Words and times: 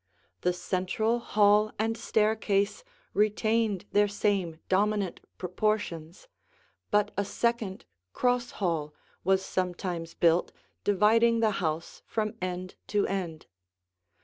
The 0.41 0.51
central 0.51 1.19
hall 1.19 1.71
and 1.77 1.95
staircase 1.95 2.83
retained 3.13 3.85
their 3.91 4.07
same 4.07 4.57
dominant 4.67 5.19
proportions, 5.37 6.27
but 6.89 7.11
a 7.15 7.23
second 7.23 7.85
cross 8.11 8.49
hall 8.57 8.95
was 9.23 9.45
sometimes 9.45 10.15
built, 10.15 10.51
dividing 10.83 11.41
the 11.41 11.51
house 11.61 12.01
from 12.07 12.33
end 12.41 12.73
to 12.87 13.05
end. 13.05 13.45